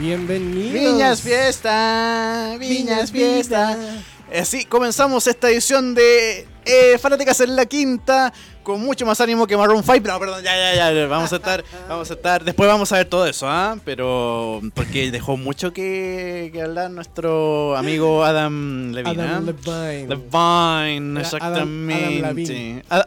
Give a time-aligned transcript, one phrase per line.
[0.00, 0.72] Bienvenidos.
[0.72, 3.76] Viñas Fiesta, Viñas Fiesta.
[4.34, 8.32] Así comenzamos esta edición de eh, Fanáticas en la Quinta
[8.70, 10.00] con mucho más ánimo que Maroon 5.
[10.06, 11.06] No, perdón, ya, ya, ya.
[11.06, 12.44] Vamos a estar, vamos a estar.
[12.44, 13.76] Después vamos a ver todo eso, ¿ah?
[13.84, 19.22] Pero porque dejó mucho que, que hablar nuestro amigo Adam Levine.
[19.22, 19.52] Adam ¿ah?
[19.52, 20.06] Levine.
[20.06, 22.18] Levine, Era Adam- exactamente.
[22.24, 22.82] Adam Levine.
[22.90, 23.06] Ah,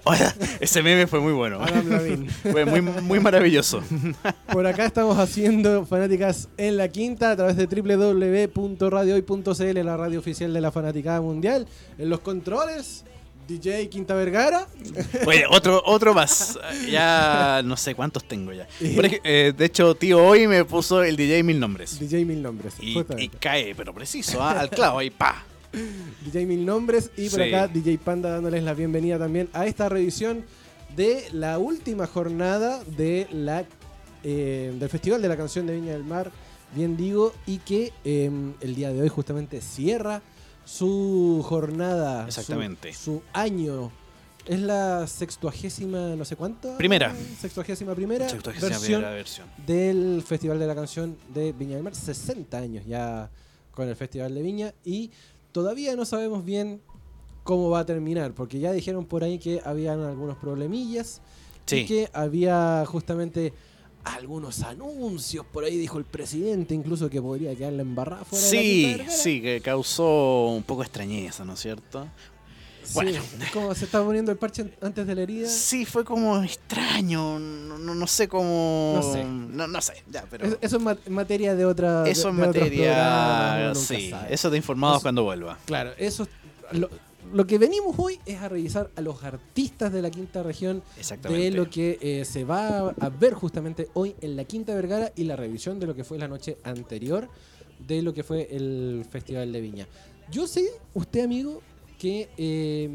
[0.60, 1.60] ese meme fue muy bueno.
[1.62, 2.30] Adam Levine.
[2.52, 3.82] Fue muy, muy maravilloso.
[4.52, 10.54] Por acá estamos haciendo Fanáticas en la Quinta a través de www.radiohoy.cl, la radio oficial
[10.54, 11.68] de la Fanaticada Mundial.
[11.98, 13.04] En los controles,
[13.48, 14.68] DJ Quinta Vergara.
[15.26, 16.58] Oye, otro, otro más.
[16.90, 18.68] Ya no sé cuántos tengo ya.
[18.96, 22.00] Por eh, de hecho, tío, hoy me puso el DJ Mil Nombres.
[22.00, 22.76] DJ Mil Nombres.
[22.80, 23.04] Y,
[23.40, 24.60] cae, pero preciso, ¿ah?
[24.60, 25.44] al clavo, ahí, pa.
[26.26, 27.50] DJ Mil Nombres y por Sí.
[27.54, 30.46] acá DJ Panda dándoles la bienvenida también a esta revisión
[30.96, 33.66] de la última jornada de la,
[34.24, 36.32] eh, del Festival de la Canción de Viña del Mar,
[36.76, 38.30] bien digo, y que eh,
[38.62, 40.22] el día de hoy justamente cierra
[40.66, 42.94] su jornada, Exactamente.
[42.94, 43.92] su, año.
[44.46, 46.76] Es la sextuagésima, no sé cuánto.
[46.78, 47.16] Primera.
[47.40, 49.48] Sextuagésima primera Sextuagésima versión primera versión.
[49.66, 51.96] del Festival de la Canción de Viña del Mar.
[51.96, 53.30] 60 años ya
[53.72, 55.12] con el Festival de Viña y
[55.54, 56.82] todavía no sabemos bien
[57.44, 61.22] cómo va a terminar, porque ya dijeron por ahí que habían algunos problemillas
[61.68, 61.86] y Sí.
[61.86, 63.54] que había justamente
[64.04, 68.98] algunos anuncios, por ahí dijo el presidente, incluso que podría quedar la embarrada fuera de
[68.98, 72.08] la Sí, sí, que causó un poco de extrañeza, ¿no es cierto?
[72.84, 73.22] Sí, Bueno.
[73.54, 75.48] como se estaba poniendo el parche antes de la herida.
[75.48, 78.94] Sí, fue como extraño, no, no- no sé cómo...
[78.98, 79.24] No sé.
[79.24, 80.46] No, no sé, ya, pero...
[80.48, 82.04] Es- Eso es ma- materia de otra.
[82.06, 83.74] Eso es materia...
[83.74, 85.58] Sí, eso te informados cuando vuelva.
[85.66, 86.28] Claro, eso
[86.74, 86.90] lo,
[87.34, 90.84] lo que venimos hoy es a revisar a los artistas de la quinta región
[91.30, 95.24] de lo que eh, se va a ver justamente hoy en la Quinta Vergara y
[95.24, 97.28] la revisión de lo que fue la noche anterior
[97.88, 99.88] de lo que fue el Festival de Viña.
[100.32, 101.62] Yo sé, usted amigo,
[102.00, 102.90] que eh,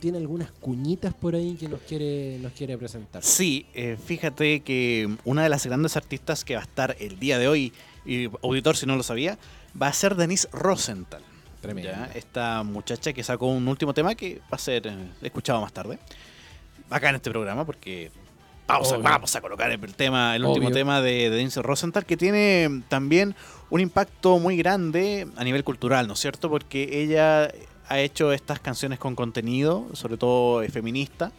[0.00, 3.22] tiene algunas cuñitas por ahí que nos quiere, nos quiere presentar.
[3.22, 7.38] Sí, eh, fíjate que una de las grandes artistas que va a estar el día
[7.38, 7.72] de hoy,
[8.04, 9.38] y auditor si no lo sabía,
[9.80, 11.22] va a ser Denise Rosenthal.
[11.66, 11.90] Tremendo.
[11.90, 12.10] ¿ya?
[12.14, 15.98] Esta muchacha que sacó un último tema que va a ser eh, escuchado más tarde.
[16.88, 18.10] Acá en este programa, porque
[18.66, 22.16] vamos, a, vamos a colocar el tema, el último tema de, de Denise Rosenthal, que
[22.16, 23.34] tiene también
[23.70, 26.48] un impacto muy grande a nivel cultural, ¿no es cierto?
[26.48, 27.50] Porque ella
[27.88, 31.32] ha hecho estas canciones con contenido, sobre todo eh, feminista.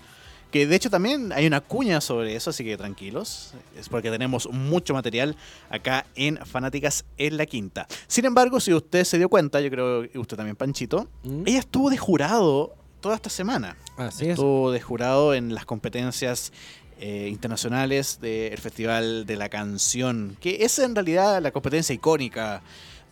[0.52, 3.53] Que de hecho también hay una cuña sobre eso, así que tranquilos.
[3.78, 5.35] Es porque tenemos mucho material
[5.69, 7.85] acá en Fanáticas en la Quinta.
[8.08, 11.44] Sin embargo, si usted se dio cuenta, yo creo que usted también, Panchito, ¿Mm?
[11.47, 13.75] ella estuvo de jurado toda esta semana.
[13.97, 14.31] Así es.
[14.31, 16.53] Estuvo de jurado en las competencias
[17.00, 22.62] eh, internacionales del Festival de la Canción, que es en realidad la competencia icónica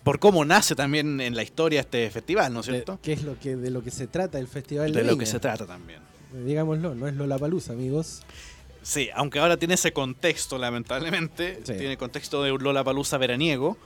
[0.03, 2.99] por cómo nace también en la historia este festival, ¿no es De- cierto?
[3.01, 5.25] ¿Qué es lo que, de lo que se trata el Festival de, De lo que
[5.25, 5.99] se trata también.
[6.43, 8.21] Digámoslo, no es Lollapalooza, amigos.
[8.81, 11.59] Sí, aunque ahora tiene ese contexto, lamentablemente.
[11.63, 11.73] Sí.
[11.77, 13.77] Tiene contexto de un Lollapalooza veraniego.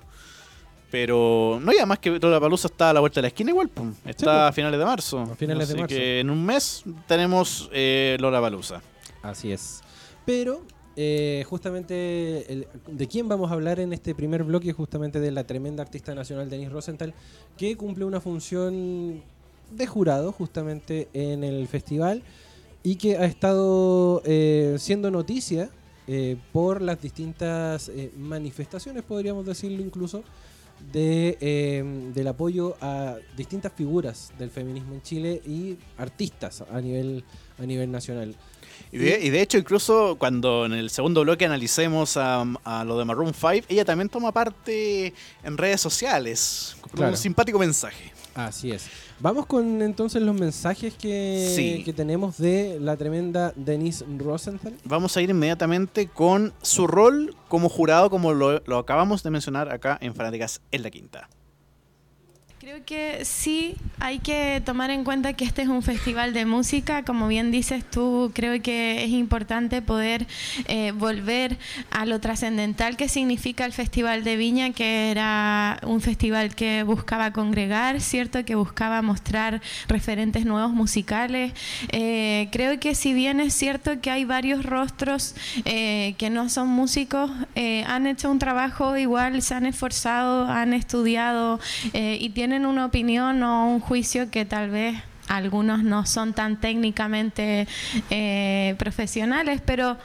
[0.92, 3.70] Pero no ya más que Lollapalooza está a la vuelta de la esquina igual.
[3.70, 3.94] pum.
[4.06, 5.20] Está a finales de marzo.
[5.20, 5.96] A finales de Así marzo.
[5.96, 8.82] que en un mes tenemos eh, Lollapalooza.
[9.22, 9.82] Así es.
[10.26, 10.64] Pero,
[10.96, 14.74] eh, justamente, el- ¿de quién vamos a hablar en este primer bloque?
[14.74, 17.14] Justamente de la tremenda artista nacional Denise Rosenthal,
[17.56, 19.22] que cumple una función
[19.72, 22.24] de jurado justamente en el festival
[22.84, 25.70] y que ha estado eh, siendo noticia
[26.08, 30.24] eh, por las distintas eh, manifestaciones, podríamos decirlo incluso,
[30.94, 31.84] de, eh,
[32.16, 37.24] del apoyo a distintas figuras del feminismo en Chile y artistas a nivel,
[37.60, 38.34] a nivel nacional.
[38.92, 42.98] Y de, y de hecho, incluso cuando en el segundo bloque analicemos a, a lo
[42.98, 45.14] de Maroon 5, ella también toma parte
[45.44, 47.12] en redes sociales con Claro.
[47.12, 48.12] un simpático mensaje.
[48.34, 48.86] Así es.
[49.22, 51.84] Vamos con entonces los mensajes que, Sí.
[51.84, 54.74] que tenemos de la tremenda Denise Rosenthal.
[54.86, 59.70] Vamos a ir inmediatamente con su rol como jurado, como lo, lo acabamos de mencionar
[59.72, 61.30] acá en Fanáticas en la Quinta.
[62.60, 67.06] Creo que sí hay que tomar en cuenta que este es un festival de música.
[67.06, 70.28] Como bien dices tú, creo que es importante poder
[70.68, 71.58] eh, volver
[71.90, 77.32] a lo trascendental que significa el Festival de Viña, que era un festival que buscaba
[77.32, 78.44] congregar, ¿cierto?
[78.44, 81.54] Que buscaba mostrar referentes nuevos musicales.
[81.94, 85.34] Eh, creo que si bien es cierto que hay varios rostros
[85.64, 90.74] eh, que no son músicos, eh, han hecho un trabajo igual, se han esforzado, han
[90.74, 91.62] estudiado
[91.94, 94.96] y tienen una opinión o un juicio que tal vez
[95.28, 97.68] algunos no son tan técnicamente
[98.10, 99.98] eh, profesionales, pero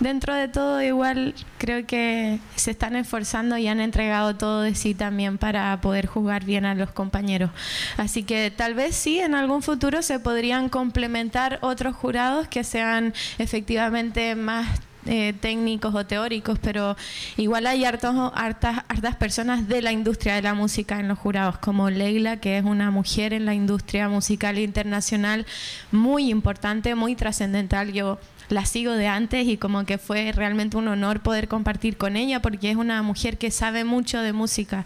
[0.00, 4.94] dentro de todo igual creo que se están esforzando y han entregado todo de sí
[4.94, 7.50] también para poder jugar bien a los compañeros.
[7.96, 13.14] Así que tal vez sí, en algún futuro se podrían complementar otros jurados que sean
[13.38, 16.96] efectivamente más eh, técnicos o teóricos, pero
[17.36, 22.38] igual hay hartas personas de la industria de la música en los jurados, como Leila,
[22.38, 25.44] que es una mujer en la industria musical internacional
[25.90, 27.92] muy importante, muy trascendental.
[27.92, 28.18] Yo
[28.48, 32.40] la sigo de antes y como que fue realmente un honor poder compartir con ella
[32.40, 34.84] porque es una mujer que sabe mucho de música.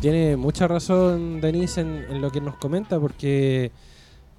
[0.00, 3.72] Tiene mucha razón Denise en, lo que nos comenta porque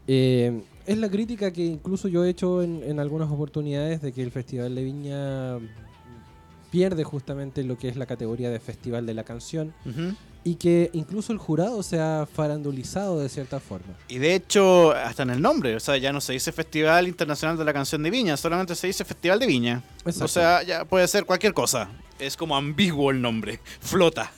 [0.08, 4.32] eh, es la crítica que incluso yo he hecho en, algunas oportunidades de que el
[4.32, 5.60] Festival de Viña
[6.72, 9.74] pierde justamente lo que es la categoría de Festival de la Canción
[10.46, 13.98] y que incluso el jurado se ha farandulizado de cierta forma.
[14.08, 17.58] Y de hecho, hasta en el nombre, o sea, ya no se dice Festival Internacional
[17.58, 19.84] de la Canción de Viña, solamente se dice Festival de Viña.
[20.06, 21.90] O sea, ya puede ser cualquier cosa.
[22.18, 24.32] Es como ambiguo el nombre, flota.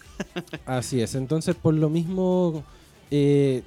[0.66, 2.64] Así es, entonces por lo mismo...
[3.12, 3.64] Eh,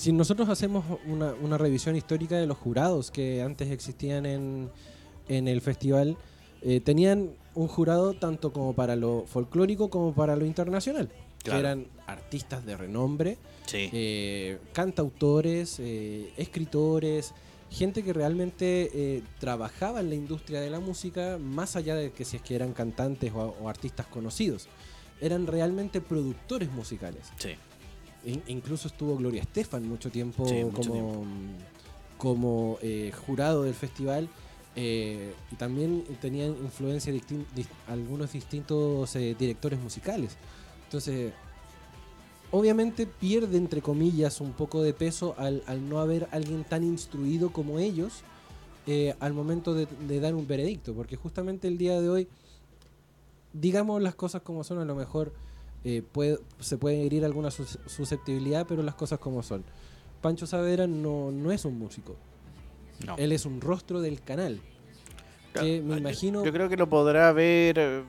[0.00, 4.70] si nosotros hacemos una, revisión histórica de los jurados que antes existían en,
[5.28, 6.16] el festival,
[6.62, 11.10] eh, tenían un jurado tanto como para lo folclórico como para lo internacional.
[11.44, 13.38] Que eran artistas de renombre,
[13.72, 17.34] eh, cantautores, eh, escritores,
[17.70, 22.36] gente que realmente trabajaba en la industria de la música, más allá de que si
[22.36, 24.68] es que eran cantantes o, o artistas conocidos.
[25.20, 27.30] Eran realmente productores musicales.
[27.36, 27.50] Sí
[28.24, 30.44] incluso estuvo Gloria Estefan mucho tiempo
[30.74, 31.24] como,
[32.18, 34.28] como eh, jurado del festival.
[34.76, 37.12] Eh, y también tenían influencia
[37.88, 40.36] algunos distintos eh, directores musicales.
[40.84, 41.32] Entonces,
[42.52, 47.78] obviamente pierde, entre comillas, un poco de peso al, no haber alguien tan instruido como
[47.78, 48.22] ellos
[49.20, 50.94] al momento de, dar un veredicto.
[50.94, 52.28] Porque justamente el día de hoy,
[53.52, 55.32] digamos las cosas como son, a lo mejor
[55.84, 56.02] eh,
[56.58, 59.64] se puede herir alguna susceptibilidad, pero las cosas como son.
[60.20, 62.16] Pancho Saavedra no, no es un músico.
[63.16, 64.60] Él es un rostro del canal.
[65.54, 66.44] me imagino...
[66.44, 68.04] Yo, creo que lo podrá ver...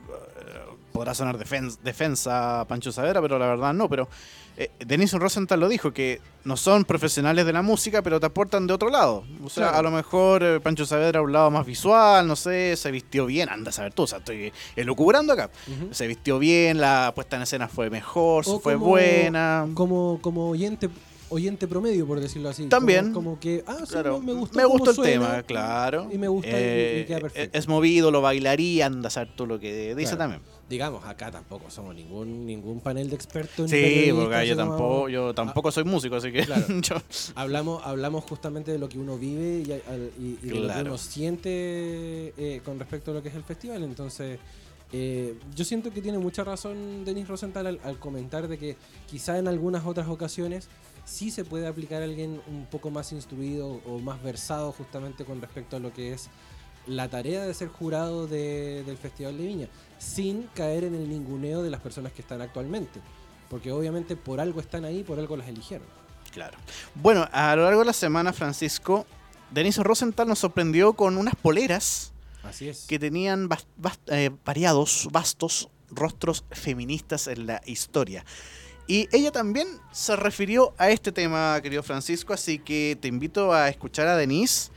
[0.92, 3.88] Podrá sonar defensa, defensa Pancho Saavedra, pero la verdad no.
[3.88, 4.08] Pero
[4.56, 8.66] eh, Denison Rosenthal lo dijo, que no son profesionales de la música, pero te aportan
[8.66, 9.24] de otro lado.
[9.42, 12.76] O sea, a lo mejor eh, Pancho Saavedra a un lado más visual, no sé,
[12.76, 15.50] se vistió bien, anda a saber tú, o sea, estoy elucubrando acá.
[15.90, 19.66] Se vistió bien, la puesta en escena fue mejor, fue buena.
[19.74, 20.90] Como, como oyente
[21.30, 22.66] oyente promedio, por decirlo así.
[22.66, 23.14] También.
[23.14, 24.56] Como, que, ah, sí, me gusta.
[24.58, 26.10] Me gusta el tema, claro.
[26.12, 27.58] Y me gusta y, eh, queda perfecto.
[27.58, 31.70] Es movido, lo bailaría, anda a saber tú lo que dice también digamos, acá tampoco
[31.70, 33.70] somos ningún ningún panel de expertos.
[33.70, 36.46] Sí, porque yo tampoco, yo tampoco soy músico, así que
[37.34, 41.50] hablamos, hablamos justamente de lo que uno vive y, de lo que uno siente
[42.36, 43.82] eh, con respecto a lo que es el festival.
[43.82, 44.38] Entonces,
[44.92, 48.76] eh, yo siento que tiene mucha razón Denis Rosenthal al, comentar de que
[49.10, 50.68] quizá en algunas otras ocasiones
[51.04, 55.40] sí se puede aplicar a alguien un poco más instruido o más versado justamente con
[55.40, 56.28] respecto a lo que es
[56.86, 59.68] la tarea de ser jurado del Festival de Viña
[59.98, 63.00] sin caer en el ninguneo de las personas que están actualmente.
[63.48, 65.86] Porque obviamente por algo están ahí, por algo las eligieron.
[66.32, 66.56] Claro.
[66.94, 69.06] Bueno, a lo largo de la semana, Francisco,
[69.50, 72.12] Denise Rosenthal nos sorprendió con unas poleras
[72.42, 72.86] Así es.
[72.88, 73.48] que tenían
[74.06, 78.24] eh, variados, vastos rostros feministas en la historia.
[78.86, 83.68] Y ella también se refirió a este tema, querido Francisco, así que te invito a
[83.68, 84.70] escuchar a Denise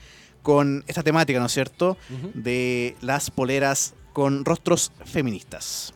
[0.45, 1.97] con esta temática, ¿no es cierto?,
[2.35, 5.94] de las poleras con rostros feministas.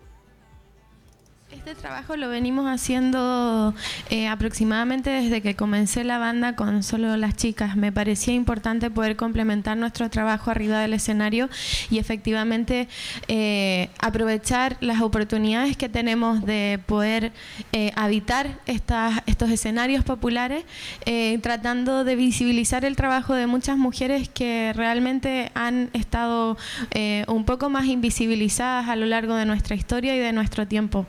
[1.60, 3.74] Este trabajo lo venimos haciendo
[4.10, 7.76] eh, aproximadamente desde que comencé la banda con solo las chicas.
[7.76, 11.50] Me parecía importante poder complementar nuestro trabajo arriba del escenario
[11.90, 12.88] y efectivamente
[13.28, 17.34] eh, aprovechar las oportunidades que tenemos de poder
[17.74, 20.64] eh, habitar estos escenarios populares,
[21.42, 26.58] tratando de visibilizar el trabajo de muchas mujeres que realmente han estado
[27.28, 31.06] un poco más invisibilizadas a lo largo de nuestra historia y de nuestro tiempo.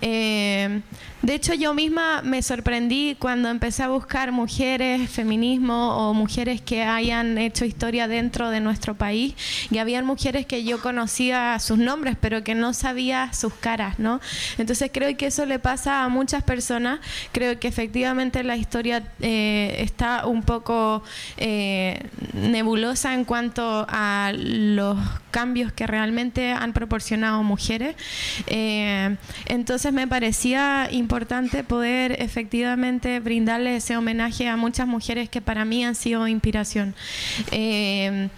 [0.00, 0.80] Eh,
[1.24, 6.82] de hecho, yo misma me sorprendí cuando empecé a buscar mujeres, feminismo o mujeres que
[6.82, 9.34] hayan hecho historia dentro de nuestro país.
[9.70, 14.20] Y habían mujeres que yo conocía sus nombres, pero que no sabía sus caras, ¿no?
[14.58, 17.00] Entonces creo que eso le pasa a muchas personas.
[17.32, 21.02] Creo que efectivamente la historia eh, está un poco
[21.38, 24.98] eh, nebulosa en cuanto a los
[25.30, 27.96] cambios que realmente han proporcionado mujeres.
[28.46, 29.16] Eh,
[29.46, 35.64] entonces me parecía importante importante poder efectivamente brindarle ese homenaje a muchas mujeres que para
[35.64, 36.92] mí han sido inspiración.
[37.52, 38.28] Eh,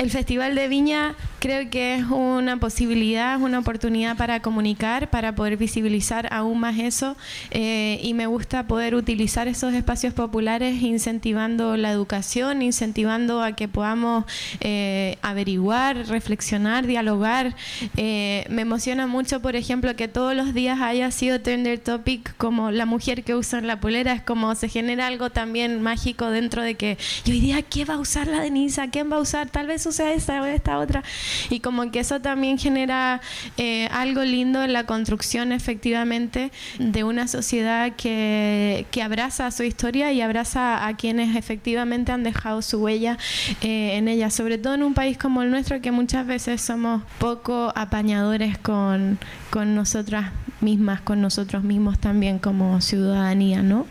[0.00, 5.34] El Festival de Viña creo que es una posibilidad, es una oportunidad para comunicar, para
[5.34, 7.18] poder visibilizar aún más eso
[7.50, 13.68] eh, y me gusta poder utilizar esos espacios populares incentivando la educación, incentivando a que
[13.68, 14.24] podamos
[14.60, 17.54] eh, averiguar, reflexionar, dialogar.
[17.98, 22.70] Eh, me emociona mucho, por ejemplo, que todos los días haya sido Tender Topic como
[22.70, 26.76] la mujer que usa la polera, es como se genera algo también mágico dentro de
[26.76, 26.96] que
[27.26, 28.88] hoy día, ¿qué va a usar la Denisa?
[28.88, 29.50] ¿Quién va a usar?
[29.50, 31.02] Tal vez esa esta o esta otra.
[31.50, 33.20] Y como que eso también genera
[33.56, 40.12] eh, algo lindo en la construcción efectivamente de una sociedad que, que, abraza su historia
[40.12, 43.18] y abraza a quienes efectivamente han dejado su huella
[43.60, 47.02] eh, en ella, sobre todo en un país como el nuestro que muchas veces somos
[47.18, 49.18] poco apañadores con,
[49.50, 53.86] con nosotras mismas, con nosotros mismos también como ciudadanía, ¿no?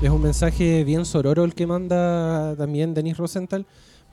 [0.00, 3.66] Es un mensaje bien sororo el que manda también Denis Rosenthal,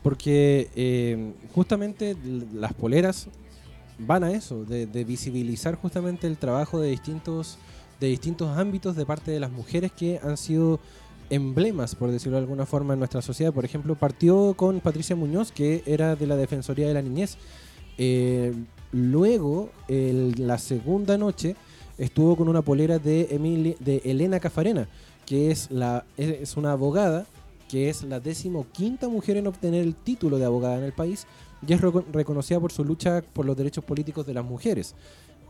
[0.06, 2.16] porque eh, justamente
[2.54, 3.28] las poleras
[3.98, 7.58] van a eso, de, visibilizar justamente el trabajo de distintos,
[8.00, 10.80] de distintos ámbitos de parte de las mujeres que han sido
[11.32, 13.52] emblemas, por decirlo de alguna forma, en nuestra sociedad.
[13.52, 17.40] Por ejemplo, partió con Patricia Muñoz, que era de la Defensoría de la Niñez.
[17.98, 18.54] Eh,
[18.92, 21.56] luego, la segunda noche,
[21.98, 24.88] estuvo con una polera de, de Elena Cafarena,
[25.26, 27.26] que es, la, es una abogada
[27.76, 31.28] que es la decimoquinta mujer en obtener el título de abogada en el país
[31.68, 34.96] y es reconocida por su lucha por los derechos políticos de las mujeres.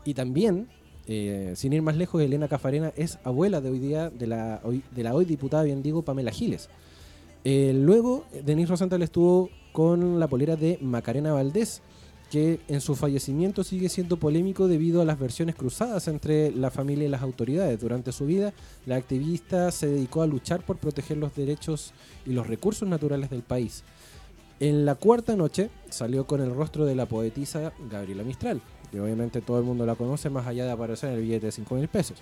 [0.04, 0.66] Y también,
[1.06, 5.24] eh, sin ir más lejos, Elena Cafarena es abuela de hoy día de la hoy,
[5.24, 6.68] diputada, bien digo, Pamela Giles.
[7.44, 11.80] Eh, luego, Denise Rosenthal estuvo con la polera de Macarena Valdés,
[12.36, 17.06] que en su fallecimiento sigue siendo polémico debido a las versiones cruzadas entre la familia
[17.06, 17.80] y las autoridades.
[17.80, 18.52] Durante su vida,
[18.84, 21.94] la activista se dedicó a luchar por proteger los derechos
[22.26, 23.84] y los recursos naturales del país.
[24.60, 28.60] En la cuarta noche salió con el rostro de la poetisa Gabriela Mistral,
[28.92, 31.52] que obviamente todo el mundo la conoce más allá de aparecer en el billete de
[31.52, 32.18] 5 mil pesos.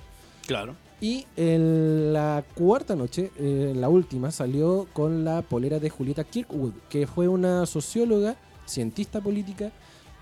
[0.46, 0.76] Claro.
[1.00, 6.74] Y en la cuarta noche, eh, la última, salió con la polera de Julieta Kirkwood,
[6.88, 9.72] que fue una socióloga, cientista política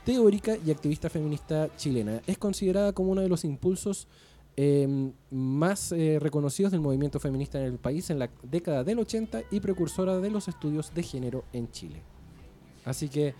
[0.04, 2.23] teórica y activista feminista chilena.
[2.26, 4.09] Es considerada como uno de los impulsos
[4.56, 9.42] em, más eh, reconocidos del movimiento feminista en el país en la década del 80
[9.50, 12.02] y precursora de los estudios de género en Chile.
[12.85, 13.35] Así que,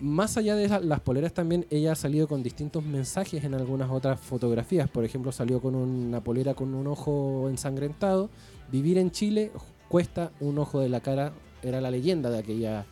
[0.00, 4.20] más allá de las poleras también, ella ha salido con distintos mensajes en algunas otras
[4.20, 4.88] fotografías.
[4.88, 8.30] Por ejemplo, salió con una polera con un ojo ensangrentado.
[8.70, 9.50] Vivir en Chile
[9.88, 12.86] cuesta un ojo de la cara, era la leyenda de aquella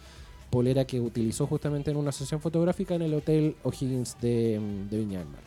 [0.51, 4.61] polera que utilizó justamente en una sesión fotográfica en el Hotel O'Higgins de,
[4.91, 5.41] de Viña del Mar.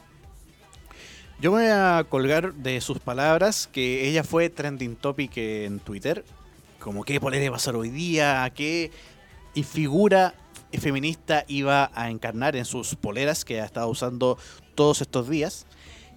[1.41, 6.25] Yo voy a colgar de sus palabras que ella fue trending topic en Twitter.
[6.79, 8.91] Como qué polera iba a ser hoy día, qué
[9.63, 10.35] figura
[10.77, 14.37] feminista iba a encarnar en sus poleras que ha estado usando
[14.75, 15.65] todos estos días.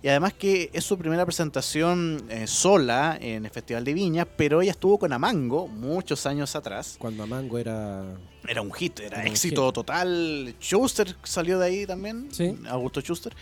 [0.02, 4.60] Y además que es su primera presentación eh, sola en el Festival de Viña, pero
[4.60, 6.96] ella estuvo con Amango muchos años atrás.
[6.98, 8.04] Cuando Amango era...
[8.48, 10.56] Era un hit, era, éxito total.
[10.60, 12.58] Schuster salió de ahí también, ¿Sí?
[12.68, 13.32] Augusto Schuster.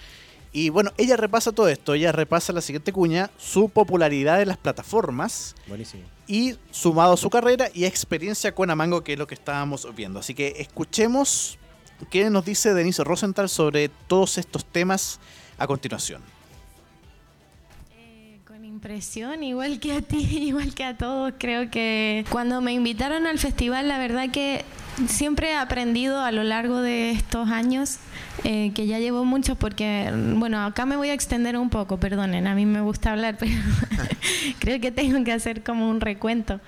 [0.53, 4.59] Y bueno, ella repasa todo esto, ella repasa la siguiente cuña, su popularidad en las
[4.59, 5.55] plataformas.
[5.67, 6.03] Buenísimo.
[6.27, 10.21] Y sumado a su carrera y experiencia con Amango, que es lo que estábamos viendo.
[10.21, 11.59] Así que escuchemos
[12.11, 15.21] qué nos dice Denise Rosenthal sobre todos estos temas
[15.57, 16.21] a continuación
[18.81, 21.35] impresión, igual que a ti, igual que a todos.
[21.37, 24.65] Creo que cuando me invitaron al festival, la verdad que
[25.07, 27.99] siempre he aprendido a lo largo de estos años,
[28.45, 32.47] eh, que ya llevo mucho, porque, bueno, acá me voy a extender un poco, perdonen,
[32.47, 33.53] a mí me gusta hablar, pero
[34.61, 36.59] creo que tengo que hacer como un recuento.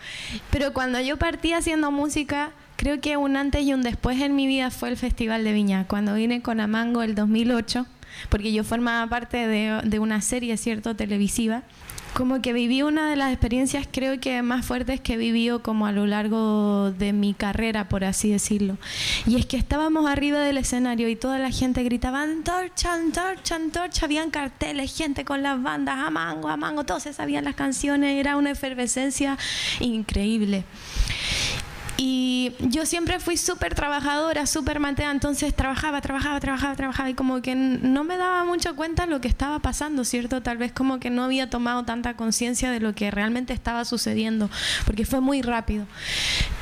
[0.51, 4.47] Pero cuando yo partí haciendo música, creo que un antes y un después en mi
[4.47, 7.87] vida fue el Festival de Viña, cuando vine con Amango el 2008
[8.29, 11.63] porque yo formaba parte de, de, una serie, ¿cierto?, televisiva
[12.15, 15.87] como que viví una de las experiencias creo que más fuertes que he vivido como
[15.87, 18.77] a lo largo de mi carrera, por así decirlo.
[19.27, 24.05] Y es que estábamos arriba del escenario y toda la gente gritaba antorcha, antorcha, antorcha,
[24.07, 28.19] habían carteles, gente con las bandas, a mango, a mango, todos se sabían las canciones,
[28.19, 29.39] era una efervescencia
[29.81, 30.65] increíble.
[31.97, 37.43] Y yo siempre fui súper trabajadora, súper matea, entonces trabajaba, trabajaba, trabajaba, trabajaba y como
[37.43, 40.43] que no me daba mucho cuenta lo que estaba pasando, ¿cierto?
[40.43, 44.51] Tal vez como que no había tomado tanta conciencia de lo que realmente estaba sucediendo,
[44.87, 45.87] porque fue muy rápido.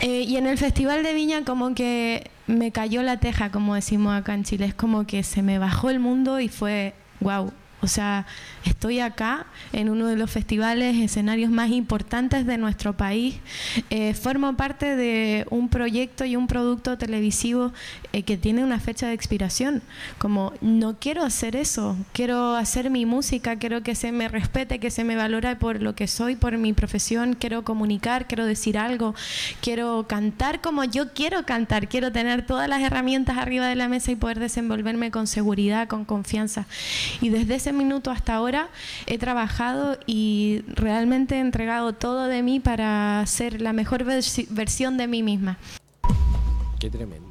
[0.00, 4.14] Eh, y en el Festival de Viña como que me cayó la teja, como decimos
[4.14, 7.86] acá en Chile, es como que se me bajó el mundo y fue, wow, O
[7.86, 8.26] sea,
[8.64, 13.36] estoy acá en uno de los festivales, escenarios más importantes de nuestro país.
[13.88, 17.72] Eh, formo parte de un proyecto y un producto televisivo
[18.12, 19.82] eh, que tiene una fecha de expiración.
[20.18, 24.90] Como no quiero hacer eso, quiero hacer mi música, quiero que se me respete, que
[24.90, 29.14] se me valore por lo que soy, por mi profesión, quiero comunicar, quiero decir algo,
[29.60, 34.10] quiero cantar como yo quiero cantar, quiero tener todas las herramientas arriba de la mesa
[34.12, 36.66] y poder desenvolverme con seguridad, con confianza.
[37.20, 38.68] Y desde ese minuto hasta ahora
[39.06, 45.06] he trabajado y realmente he entregado todo de mí para ser la mejor versión de
[45.06, 45.58] mí misma.
[46.78, 47.30] Qué tremendo.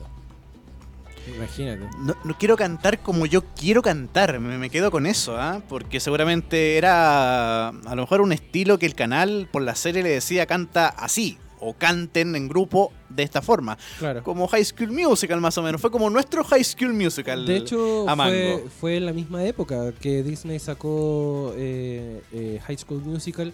[1.36, 1.86] Imagínate.
[2.00, 5.62] No, quiero cantar como yo quiero cantar, me, quedo con eso, ¿ah?
[5.68, 10.10] porque seguramente era a lo mejor un estilo que el canal por la serie le
[10.10, 13.78] decía canta así, o canten en grupo de esta forma.
[13.98, 14.24] Claro.
[14.24, 15.82] Como High School Musical más o menos.
[15.82, 17.46] Fue como nuestro High School Musical.
[17.46, 23.02] De hecho, fue, fue, en la misma época que Disney sacó eh, eh, High School
[23.02, 23.54] Musical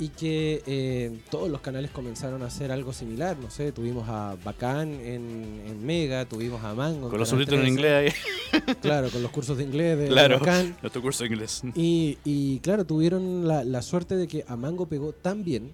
[0.00, 3.36] y que eh, todos los canales comenzaron a hacer algo similar.
[3.38, 7.10] No sé, tuvimos a Bacán en, Mega, tuvimos a Mango.
[7.10, 8.12] Con los subtítulos en inglés ahí.
[8.80, 10.76] Claro, con los cursos de inglés de claro, Bacán.
[10.80, 11.62] Nuestro curso de inglés.
[11.74, 15.72] Y, y claro, tuvieron la, la suerte de que a Mango pegó tan bien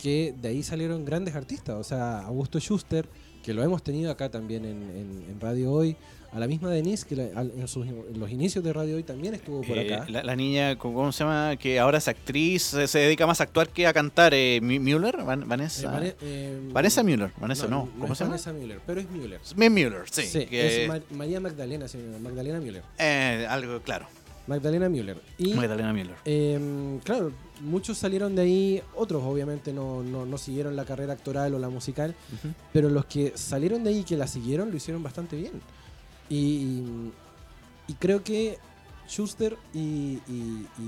[0.00, 1.76] que de ahí salieron grandes artistas.
[1.76, 3.06] O sea, Augusto Schuster,
[3.42, 5.96] que lo hemos tenido acá también en, Radio Hoy.
[6.32, 9.94] A la misma Denise, que en, los inicios de Radio Hoy también estuvo por eh,
[9.94, 10.06] acá.
[10.08, 11.56] La, niña, ¿cómo se llama?
[11.56, 14.32] Que ahora es actriz, se dedica más a actuar que a cantar.
[14.32, 15.14] Eh, ¿Müller?
[15.24, 16.00] Vanessa.
[16.22, 17.32] Eh, Vanessa Müller.
[17.38, 17.90] Vanessa no.
[18.00, 18.30] ¿Cómo se llama?
[18.30, 19.40] Vanessa Müller, pero es Müller.
[19.56, 20.22] Müller, sí.
[20.22, 21.84] sí es María Magdalena,
[22.22, 22.82] Magdalena Müller.
[23.48, 24.06] algo, claro.
[24.46, 25.20] Magdalena Müller.
[25.38, 26.16] Y, Magdalena Müller.
[26.24, 31.58] Em, claro, muchos salieron de ahí, otros obviamente no, no, siguieron la carrera actoral o
[31.58, 32.14] la musical,
[32.72, 35.52] pero los que salieron de ahí y que la siguieron lo hicieron bastante bien.
[36.28, 36.82] Y,
[37.86, 38.58] y creo que
[39.08, 40.18] Schuster y,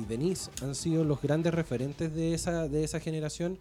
[0.08, 3.58] Denise han sido los grandes referentes de esa, de esa generación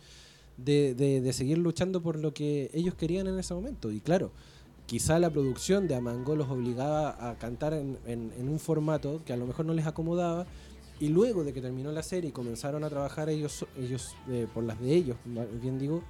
[0.57, 3.91] de, de, de seguir luchando por lo que ellos querían en ese momento.
[3.91, 4.31] Y claro,
[4.85, 7.97] quizá la producción de Amango los obligaba a cantar en,
[8.37, 10.45] un formato que a lo mejor no les acomodaba
[10.99, 14.63] y luego de que terminó la serie y comenzaron a trabajar ellos, ellos eh, por
[14.63, 15.17] las de ellos,
[15.61, 16.03] bien digo,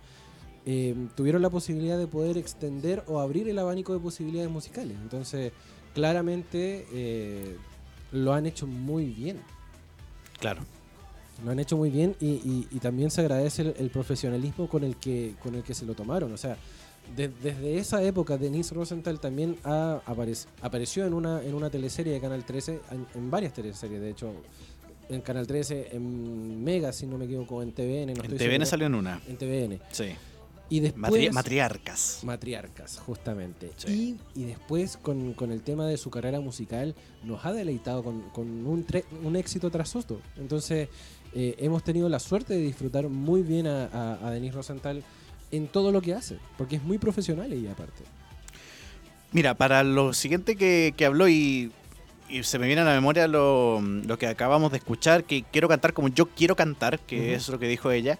[0.65, 4.97] eh, tuvieron la posibilidad de poder extender o abrir el abanico de posibilidades musicales.
[5.01, 5.51] Entonces,
[5.93, 7.57] claramente eh,
[8.11, 9.41] lo han hecho muy bien.
[10.39, 10.61] Claro.
[11.43, 15.35] Lo han hecho muy bien y, también se agradece el, el, profesionalismo con el que
[15.41, 16.31] con el que se lo tomaron.
[16.31, 16.57] O sea,
[17.15, 20.01] desde esa época, Denise Rosenthal también ha
[20.61, 22.79] apareció en una, en una teleserie de Canal 13,
[23.15, 24.33] en, varias teleseries, de hecho,
[25.09, 28.09] en Canal 13, en Mega, si no me equivoco, en TVN.
[28.09, 29.21] en TVN salió en una.
[29.27, 29.79] En TVN.
[29.91, 30.15] Sí.
[30.69, 32.21] Y después, matriarcas.
[32.23, 33.71] Matriarcas, justamente.
[33.85, 38.85] Y, después, con, el tema de su carrera musical, nos ha deleitado con, un,
[39.23, 40.19] un, éxito tras otro.
[40.35, 40.89] Entonces,
[41.35, 45.03] eh, hemos tenido la suerte de disfrutar muy bien a, a Denise Rosenthal
[45.53, 48.03] en todo lo que hace, porque es muy profesional ella aparte.
[49.31, 51.71] Mira, para lo siguiente que, habló y,
[52.41, 53.81] se me viene a la memoria lo,
[54.19, 57.67] que acabamos de escuchar, que quiero cantar como yo quiero cantar, que es lo que
[57.67, 58.17] dijo ella,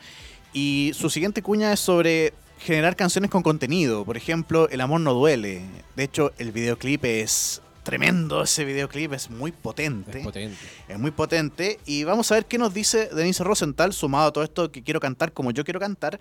[0.54, 5.14] y su siguiente cuña es sobre generar canciones con contenido, por ejemplo, El amor no
[5.14, 5.64] duele.
[5.96, 10.20] De hecho, el videoclip es tremendo ese videoclip, es muy potente.
[10.20, 10.58] Es potente.
[10.88, 11.80] Es muy potente.
[11.86, 15.00] Y vamos a ver qué nos dice Denise Rosenthal, sumado a todo esto que quiero
[15.00, 16.20] cantar como yo quiero cantar,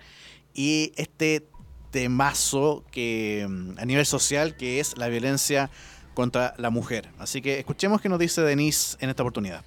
[0.53, 1.47] y este
[1.91, 5.69] temazo que mm, a nivel social que es la violencia
[6.13, 7.09] contra la mujer.
[7.19, 9.63] Así que escuchemos qué nos dice Denise en esta oportunidad.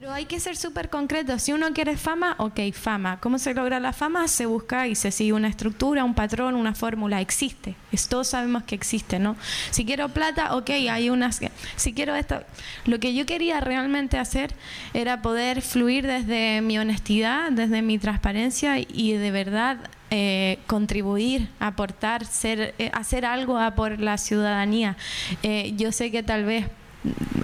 [0.00, 1.40] Pero hay que ser súper concreto.
[1.40, 3.18] Si uno quiere fama, ok, fama.
[3.18, 4.28] ¿Cómo se logra la fama?
[4.28, 7.20] Se busca y se sigue una estructura, un patrón, una fórmula.
[7.20, 7.74] Existe.
[8.08, 9.34] todos sabemos que existe, ¿no?
[9.72, 11.40] Si quiero plata, ok, hay unas...
[11.74, 12.44] Si quiero esto...
[12.84, 14.54] Lo que yo quería realmente hacer
[14.94, 19.78] era poder fluir desde mi honestidad, desde mi transparencia y de verdad
[20.10, 24.96] eh, contribuir, aportar, ser, eh, hacer algo a por la ciudadanía.
[25.42, 26.66] Eh, yo sé que tal vez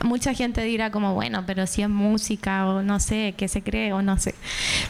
[0.02, 3.92] mucha gente dirá como, bueno, pero si es música o no sé, qué se cree
[3.92, 4.34] o no sé.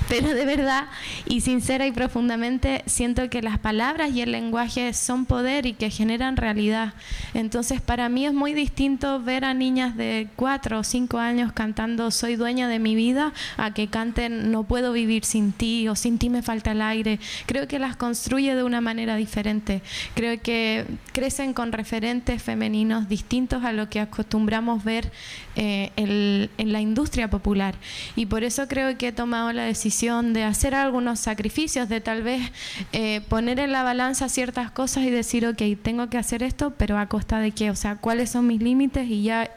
[0.08, 0.86] Pero de verdad
[1.26, 5.90] y sincera y profundamente siento que las palabras y el lenguaje son poder y que
[5.90, 6.94] generan realidad.
[7.32, 12.10] Entonces para mí es muy distinto ver a niñas de cuatro o cinco años cantando
[12.10, 16.18] Soy dueña de mi vida a que canten No puedo vivir sin ti o Sin
[16.18, 17.18] ti me falta el aire.
[17.46, 19.82] Creo que las construye de una manera diferente.
[20.14, 25.12] Creo que crecen con referentes femeninos distintos a lo que acostumbramos ver
[25.56, 27.74] eh, en la industria popular.
[28.16, 32.22] Y por eso creo que he tomado la decisión de hacer algunos sacrificios, de tal
[32.22, 32.50] vez
[32.92, 36.98] eh, poner en la balanza ciertas cosas y decir, ok, tengo que hacer esto, pero
[36.98, 39.50] a costa de qué, o sea, cuáles son mis límites y ya,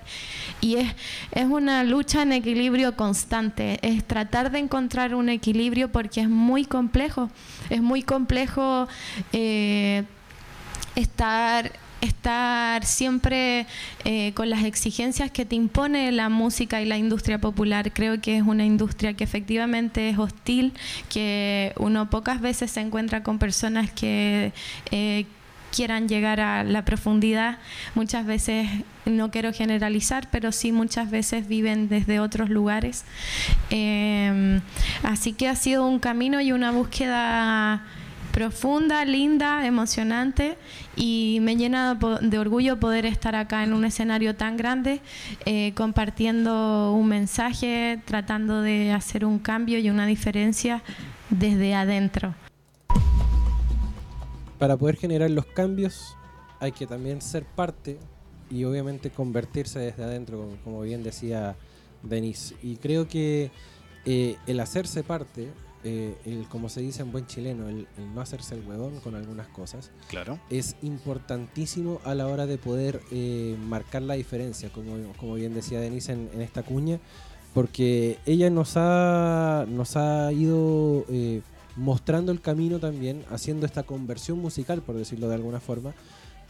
[0.62, 0.96] y es,
[1.32, 6.66] es una lucha en equilibrio constante, es tratar de encontrar un equilibrio porque es muy
[6.66, 7.30] complejo,
[7.70, 8.88] es muy complejo
[9.34, 10.04] eh,
[10.96, 13.66] estar estar siempre
[14.06, 17.92] eh, con las exigencias que te impone la música y la industria popular.
[17.94, 20.74] Creo que es una industria que efectivamente es hostil,
[21.10, 24.54] que uno pocas veces se encuentra con personas que
[24.92, 25.26] eh,
[25.76, 27.58] quieran llegar a la profundidad.
[27.96, 28.68] Muchas veces,
[29.06, 33.06] no quiero generalizar, pero sí muchas veces viven desde otros lugares.
[33.70, 34.60] Eh,
[35.04, 37.86] así que ha sido un camino y una búsqueda
[38.32, 40.58] profunda, linda, emocionante
[40.96, 45.02] y me llena de orgullo poder estar acá en un escenario tan grande
[45.46, 50.84] eh, compartiendo un mensaje, tratando de hacer un cambio y una diferencia
[51.30, 52.36] desde adentro.
[54.60, 56.16] Para poder generar los cambios
[56.60, 58.00] hay que también ser parte
[58.50, 61.56] y obviamente convertirse desde adentro, como bien decía
[62.04, 62.56] Denise.
[62.64, 63.52] Y creo que
[64.06, 65.50] eh, el hacerse parte
[65.84, 69.48] eh, el, como se dice en buen chileno, el, no hacerse el huevón con algunas
[69.48, 70.40] cosas, claro.
[70.50, 75.80] es importantísimo a la hora de poder eh, marcar la diferencia, como, como bien decía
[75.80, 77.00] Denise en, esta cuña,
[77.54, 81.42] porque ella nos ha, nos ha ido eh,
[81.76, 85.94] mostrando el camino también, haciendo esta conversión musical, por decirlo de alguna forma,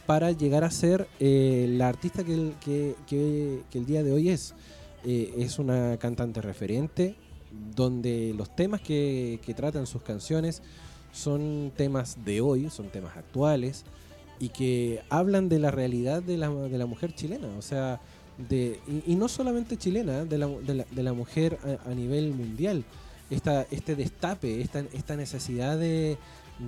[0.06, 4.54] para llegar a ser la artista que que, que, que el día de hoy es.
[5.04, 7.14] es una cantante referente,
[7.74, 10.62] donde los temas que, tratan sus canciones
[11.12, 13.84] son temas de hoy, son temas actuales
[14.38, 18.00] y que hablan de la realidad de la, de la mujer chilena, o sea,
[18.48, 22.84] de, y, no solamente chilena, de la, de la, mujer a, nivel mundial.
[23.30, 26.16] Esta, este destape, esta, esta necesidad de,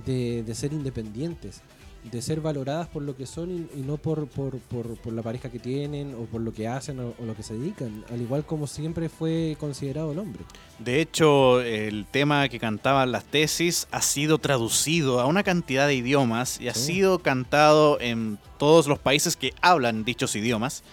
[0.05, 1.61] de ser independientes
[2.03, 5.59] de ser valoradas por lo que son y, no por, por, por, la pareja que
[5.59, 9.07] tienen o por lo que hacen o, lo que se dedican, al igual como siempre
[9.07, 10.43] fue considerado el hombre.
[10.79, 15.95] De hecho, el tema que cantaban las tesis ha sido traducido a una cantidad de
[15.95, 20.83] idiomas y ha sido cantado en todos los países que hablan dichos idiomas,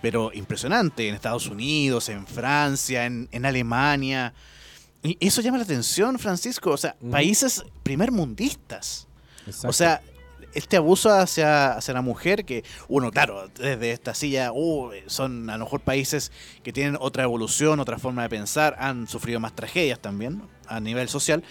[0.00, 4.32] pero impresionante, en Estados Unidos, en Francia, en, en Alemania.
[5.02, 9.06] Y eso llama la atención, Francisco, o sea, países primermundistas.
[9.64, 10.00] O sea,
[10.54, 15.58] este abuso hacia, hacia la mujer, que uno, claro, desde esta silla, uh, son a
[15.58, 20.00] lo mejor países que tienen otra evolución, otra forma de pensar, han sufrido más tragedias
[20.00, 21.42] también a nivel social,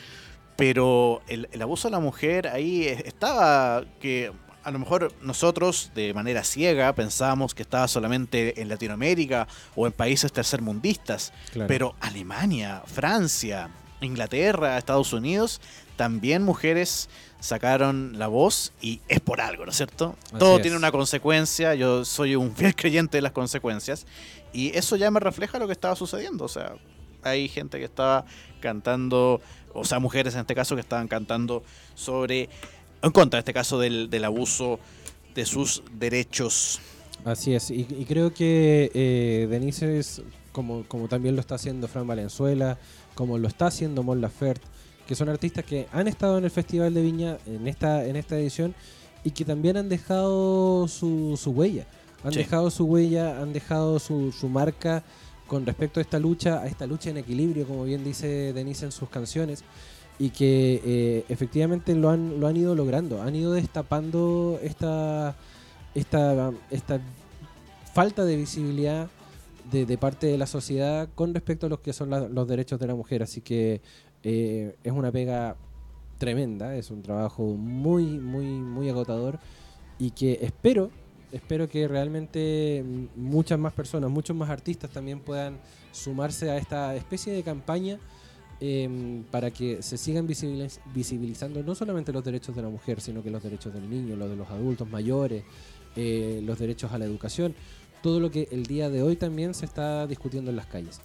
[0.56, 4.32] pero el, abuso a la mujer ahí estaba que
[4.64, 9.94] a lo mejor nosotros de manera ciega pensábamos que estaba solamente en Latinoamérica o en
[9.94, 11.34] países tercermundistas,
[11.68, 13.70] pero Alemania, Francia,
[14.02, 15.60] Inglaterra, Estados Unidos,
[15.96, 20.16] también mujeres sacaron la voz y es por algo, ¿no es cierto?
[20.40, 24.06] Todo tiene una consecuencia, yo soy un fiel creyente de las consecuencias
[24.54, 26.76] y eso ya me refleja lo que estaba sucediendo, o sea,
[27.22, 28.26] hay gente que estaba
[28.62, 29.42] cantando,
[29.74, 31.64] o sea, mujeres en este caso que estaban cantando
[31.96, 32.50] sobre,
[33.02, 34.80] en contra en este caso del, abuso
[35.36, 36.80] de sus derechos.
[37.26, 40.22] Así es, y, creo que eh, Denise es,
[40.54, 42.78] como, como también lo está haciendo Fran Valenzuela,
[43.16, 44.73] como lo está haciendo Mon Laferte,
[45.08, 48.38] que son artistas que han estado en el Festival de Viña en esta, en esta
[48.38, 48.74] edición
[49.24, 51.86] y que también han dejado su, su huella.
[52.24, 55.04] Han dejado su huella, han dejado su, su marca
[55.48, 58.92] con respecto a esta lucha, a esta lucha en equilibrio, como bien dice Denise en
[58.92, 59.64] sus canciones,
[60.20, 65.36] y que eh, efectivamente lo han, lo han ido logrando, han ido destapando esta,
[65.96, 67.02] esta, esta
[67.94, 69.10] falta de visibilidad
[69.72, 72.88] de, de, parte de la sociedad con respecto a los que son los derechos de
[72.88, 73.24] la mujer.
[73.24, 73.82] Así que
[74.24, 75.56] eh, es una pega
[76.18, 79.40] tremenda, es un trabajo muy, muy, muy agotador
[80.00, 80.90] y que espero,
[81.32, 82.84] espero que realmente
[83.16, 85.60] muchas más personas, muchos más artistas también puedan
[85.92, 88.00] sumarse a esta especie de campaña
[88.60, 93.30] em, para que se sigan visibilizando no solamente los derechos de la mujer, sino que
[93.30, 95.44] los derechos del niño, los de los adultos mayores,
[95.96, 97.54] eh, los derechos a la educación
[98.04, 101.00] todo lo que el día de hoy también se está discutiendo en las calles.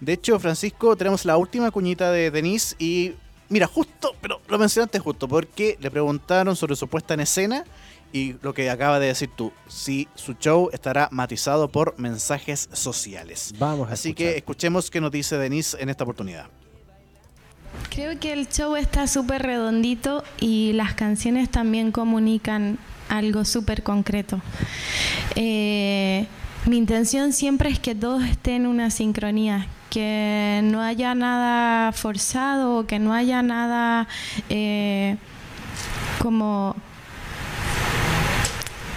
[0.00, 3.14] De hecho, Francisco, tenemos la última cuñita de Denise y
[3.48, 7.64] mira, justo, pero lo mencionaste justo, porque le preguntaron sobre su puesta en escena
[8.12, 13.54] y lo que acaba de decir tú, si su show estará matizado por mensajes sociales.
[13.58, 16.46] Vamos Así que escuchemos qué nos dice Denise en esta oportunidad.
[17.88, 24.42] Creo que el show está súper redondito y las canciones también comunican algo súper concreto.
[25.34, 26.26] Eh,
[26.66, 32.86] mi intención siempre es que todos estén en una sincronía, que no haya nada forzado,
[32.86, 34.08] que no haya nada
[34.48, 35.16] eh,
[36.20, 36.76] como...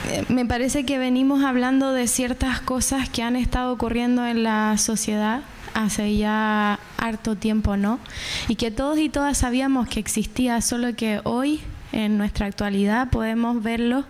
[0.09, 4.77] Eh, me parece que venimos hablando de ciertas cosas que han estado ocurriendo en la
[4.77, 5.41] sociedad
[5.73, 7.99] hace ya harto tiempo, ¿no?
[8.47, 11.61] Y que todos y todas sabíamos que existía, solo que hoy
[11.95, 14.03] en nuestra actualidad podemos verlo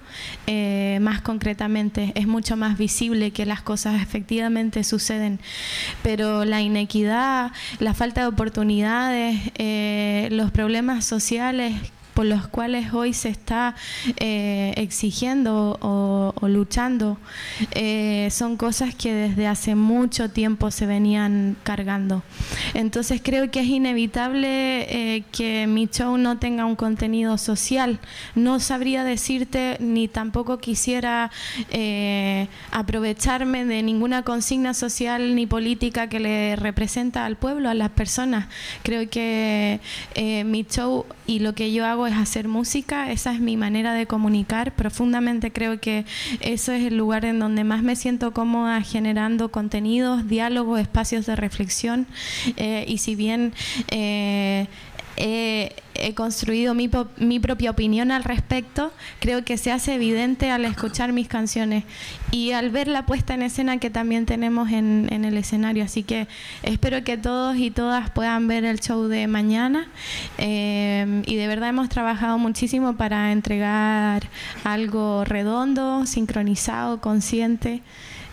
[0.47, 2.11] eh, más concretamente.
[2.15, 5.39] Es mucho más visible que las cosas efectivamente suceden.
[6.01, 11.75] Pero la inequidad, la falta de oportunidades, eh, los problemas sociales
[12.15, 13.75] por los cuales hoy se está
[14.17, 17.17] eh, exigiendo o, luchando,
[17.71, 22.23] eh, son cosas que desde hace mucho tiempo se venían cargando.
[22.73, 24.45] Entonces creo que es inevitable
[25.17, 27.99] eh, que mi show no tenga un contenido social.
[28.33, 31.31] No sabría decirte ni tampoco quisiera
[32.71, 38.47] aprovecharme de ninguna consigna social ni política que le representa al pueblo, a las personas.
[38.83, 39.81] Creo que
[40.45, 44.05] mi show y lo que yo hago es hacer música, esa es mi manera de
[44.05, 44.73] comunicar.
[44.73, 46.05] Profundamente creo que
[46.39, 51.35] eso es el lugar en donde más me siento cómoda generando contenidos, diálogos, espacios de
[51.35, 52.07] reflexión.
[52.57, 53.53] Eh, y si bien
[53.89, 54.67] eh,
[55.95, 61.13] he, construido mi, mi, propia opinión al respecto, creo que se hace evidente al escuchar
[61.13, 61.83] mis canciones
[62.31, 65.83] y al ver la puesta en escena que también tenemos en, el escenario.
[65.83, 66.27] Así que
[66.63, 69.87] espero que todos y todas puedan ver el show de mañana
[70.37, 74.23] eh, y de verdad hemos trabajado muchísimo para entregar
[74.63, 77.81] algo redondo, sincronizado, consciente.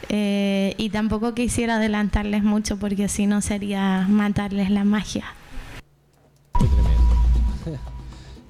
[0.09, 5.25] Eh, y tampoco quisiera adelantarles mucho porque si no sería matarles la magia.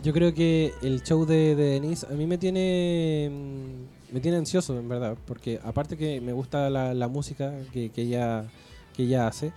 [0.03, 4.79] Yo creo que el show de, Denise a mí me tiene mm, me tiene ansioso,
[4.79, 8.45] en verdad, porque aparte que me gusta la, música que, ella,
[8.95, 9.53] que ella hace,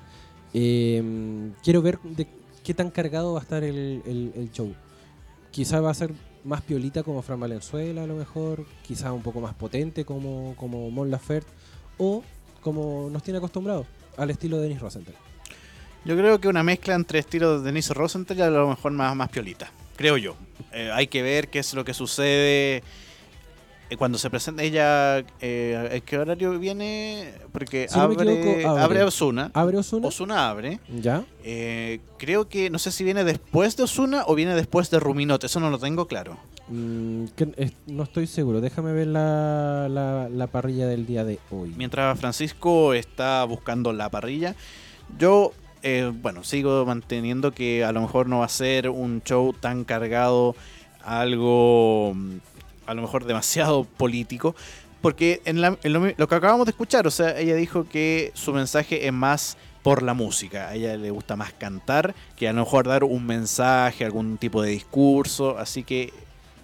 [0.54, 2.26] em, quiero ver de
[2.64, 4.74] qué tan cargado va a estar el, show.
[5.52, 6.12] Quizá va a ser
[6.46, 10.90] más piolita como Fran Valenzuela a lo mejor, quizá un poco más potente como, como
[10.90, 11.52] Mon Laferte,
[11.98, 12.24] o
[12.62, 15.16] como nos tiene acostumbrados, al estilo de Denise Rosenthal.
[16.06, 19.16] Yo creo que una mezcla entre estilo de Denise Rosenthal y a lo mejor más,
[19.16, 20.36] más piolita creo yo.
[20.72, 22.84] Eh, hay que ver qué es lo que sucede
[23.90, 25.20] eh, cuando se presenta ella.
[25.42, 27.34] Eh, ¿Qué horario viene?
[27.52, 29.52] Porque abre, abre, Osuna.
[29.54, 30.08] ¿Abre Osuna?
[30.08, 30.80] Osuna abre.
[31.02, 31.24] Ya.
[31.44, 35.44] Eh, creo que no sé si viene después de Osuna o viene después de Ruminot.
[35.44, 36.38] Eso no lo tengo claro.
[36.68, 37.26] Mm,
[37.88, 38.60] no estoy seguro.
[38.60, 41.72] Déjame ver la, la, la parrilla del día de hoy.
[41.78, 44.56] Mientras Francisco está buscando la parrilla,
[45.20, 45.54] yo
[45.88, 49.84] eh, bueno, sigo manteniendo que a lo mejor no va a ser un show tan
[49.84, 50.56] cargado,
[51.04, 52.38] algo mm,
[52.88, 54.56] a lo mejor demasiado político,
[55.04, 59.14] porque en, lo, que acabamos de escuchar, o sea, ella dijo que su mensaje es
[59.14, 60.70] más por la música.
[60.70, 64.64] A ella le gusta más cantar que a lo mejor dar un mensaje, algún tipo
[64.64, 65.60] de discurso.
[65.60, 66.12] Así que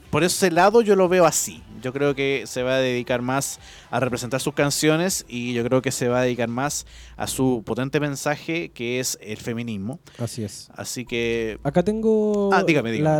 [0.10, 1.62] por ese lado yo lo veo así.
[1.82, 5.82] Yo creo que se va a dedicar más a representar sus canciones y yo creo
[5.82, 6.86] que se va a dedicar más
[7.18, 10.00] a su potente mensaje que es el feminismo.
[10.18, 10.70] Así es.
[10.76, 11.60] Así que...
[11.64, 12.64] Acá tengo ah,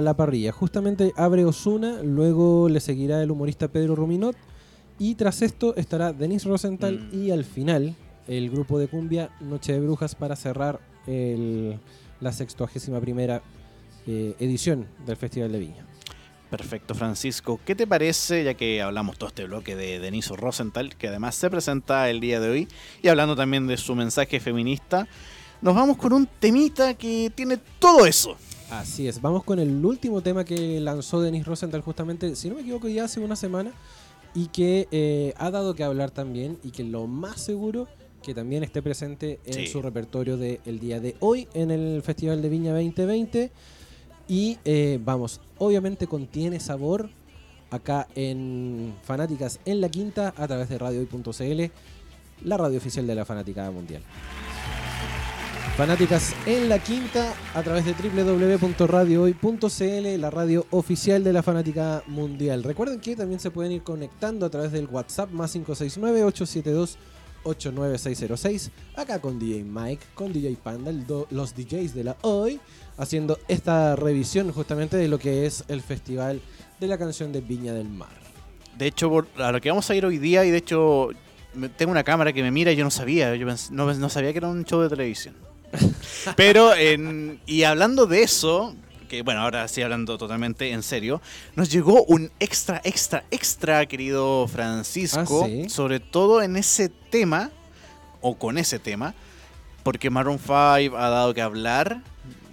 [0.02, 0.52] La, parrilla.
[0.52, 4.36] Justamente abre Osuna, luego le seguirá el humorista Pedro Ruminot
[5.00, 7.24] y tras esto estará Denise Rosenthal mm.
[7.24, 7.96] y al final
[8.28, 13.42] el grupo de cumbia Noche de Brujas para cerrar la sextuagésima primera
[14.08, 15.86] eh, edición del Festival de Viña.
[16.52, 17.62] Perfecto, Francisco.
[17.66, 21.50] ¿Qué te parece, ya que hablamos todo este bloque de Denise Rosenthal, que además se
[21.50, 22.68] presenta el día de hoy,
[23.02, 25.08] y hablando también de su mensaje feminista,
[25.62, 28.36] nos vamos con un temita que tiene todo eso.
[28.70, 32.62] Así es, vamos con el último tema que lanzó Denise Rosenthal justamente, si no me
[32.62, 33.72] equivoco, ya hace una semana,
[34.36, 37.88] y que eh, ha dado que hablar también, y que lo más seguro
[38.22, 42.50] que también esté presente en su repertorio del día de hoy en el Festival de
[42.50, 43.52] Viña 2020.
[44.32, 47.10] Y eh, vamos, obviamente contiene sabor
[47.70, 51.70] acá en Fanáticas en la Quinta a través de radiohoy.cl,
[52.46, 54.02] la radio oficial de la Fanática Mundial.
[55.76, 62.64] Fanáticas en la Quinta a través de www.radiohoy.cl, la radio oficial de la Fanática Mundial.
[62.64, 66.98] Recuerden que también se pueden ir conectando a través del WhatsApp más 569 872
[67.44, 70.92] 89606, acá con DJ Mike, con DJ Panda,
[71.30, 72.60] los DJs de la hoy,
[72.98, 76.42] haciendo esta revisión justamente de lo que es el Festival
[76.80, 78.10] de la Canción de Viña del Mar.
[78.78, 81.10] De hecho, a lo que vamos a ir hoy día, y de hecho
[81.78, 84.48] tengo una cámara que me mira y yo no sabía, yo no, sabía que era
[84.48, 85.36] un show de televisión.
[86.36, 86.72] Pero,
[87.46, 88.76] y hablando de eso,
[89.12, 91.22] porque bueno, ahora sí hablando totalmente en serio,
[91.58, 95.70] nos llegó un extra, extra, extra, querido Francisco, Ah, ¿sí?
[95.70, 97.52] sobre todo en ese tema,
[98.22, 99.14] o con ese tema,
[99.84, 100.56] porque Maroon 5
[100.98, 102.00] ha dado que hablar,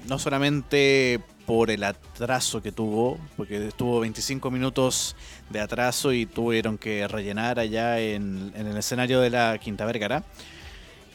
[0.09, 5.14] no solamente por el atraso que tuvo, porque estuvo 25 minutos
[5.51, 10.25] de atraso y tuvieron que rellenar allá en, en el escenario de la Quinta Vergara.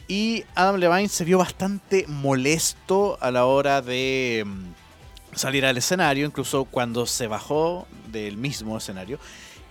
[0.08, 4.83] Y Adam Levine se vio bastante molesto a la hora de mm,
[5.36, 9.18] salir al escenario, incluso cuando se bajó del mismo escenario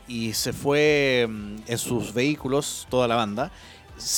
[0.08, 3.52] y se fue mm, en sus vehículos toda la banda.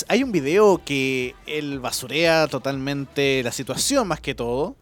[0.08, 4.76] Hay un video que él basurea totalmente la situación más que todo.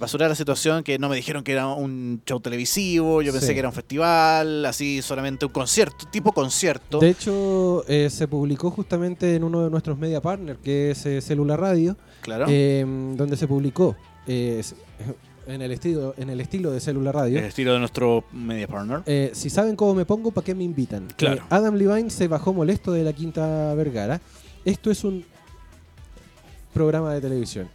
[0.00, 3.52] Basurea la situación que no me dijeron que era un show televisivo, yo pensé Sí.
[3.54, 6.98] que era un festival, así solamente un concierto, tipo concierto.
[6.98, 11.20] De hecho, eh, se publicó justamente en uno de nuestros media partners, que es eh,
[11.22, 12.46] Célula Radio, claro.
[12.48, 14.60] eh, donde se publicó eh,
[15.46, 17.38] en, el estilo, en el estilo de Célula Radio.
[17.38, 19.02] el estilo de nuestro media partner.
[19.06, 21.08] Eh, si saben cómo me pongo, ¿para qué me invitan?
[21.16, 21.36] Claro.
[21.42, 24.20] Eh, Adam Levine se bajó molesto de la Quinta Vergara.
[24.64, 25.24] Esto es un
[26.74, 27.68] programa de televisión.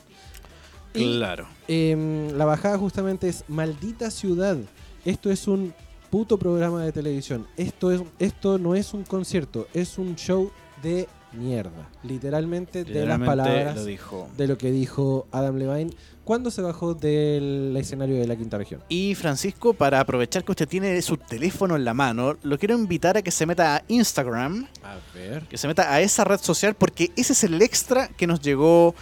[0.93, 1.47] Y, Claro.
[1.67, 4.57] em, la bajada justamente es Maldita Ciudad.
[5.05, 5.73] Esto es un
[6.09, 7.47] puto programa de televisión.
[7.55, 10.51] Esto, es, esto no es un concierto, es un show
[10.83, 11.89] de mierda.
[12.03, 14.29] Literalmente, de las palabras lo dijo.
[14.37, 15.91] de lo que dijo Adam Levine
[16.31, 18.81] cuando se bajó del escenario de la Quinta Región.
[18.87, 23.17] Y Francisco, para aprovechar que usted tiene su teléfono en la mano, lo quiero invitar
[23.17, 25.43] a que se meta a Instagram, A ver.
[25.49, 28.95] que se meta a esa red social, porque ese es el extra que nos llegó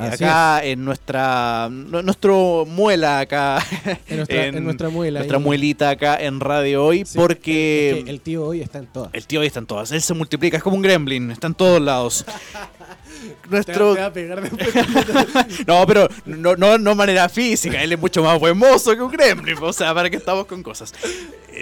[0.00, 3.64] Así acá en nuestra nu- nuestro muela acá
[4.08, 5.20] En nuestra, en en nuestra muela.
[5.20, 5.44] nuestra ahí.
[5.44, 9.10] muelita acá en radio hoy Sí, porque es que el tío hoy está en todas.
[9.12, 11.80] el tío ahí están todas él se multiplica es como un gremlin está en todos
[11.80, 12.24] lados
[13.48, 15.66] nuestro Te va a pegar después.
[15.66, 19.10] no pero no no no manera física él es mucho más buen mozo que un
[19.10, 20.92] gremlin o sea para que estamos con cosas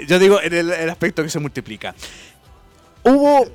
[0.07, 1.95] yo digo en el, el aspecto que se multiplica
[3.05, 3.47] hubo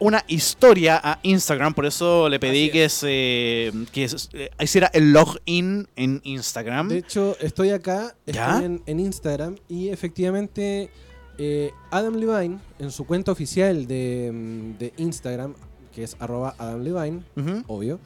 [0.00, 5.12] una historia a Instagram, por eso le pedí que, se, que se- eh, hiciera el
[5.12, 6.88] login en Instagram.
[6.88, 8.50] De hecho, estoy acá, ¿Ya?
[8.52, 10.90] estoy en, en Instagram y efectivamente
[11.38, 15.54] eh, Adam Levine, en su cuenta oficial de, mm, de Instagram,
[15.94, 17.22] que es arroba Adam Levine,
[17.66, 17.98] obvio,